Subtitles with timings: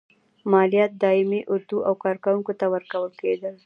[0.51, 3.55] مالیات دایمي اردو او کارکوونکو ته ورکول کېدل.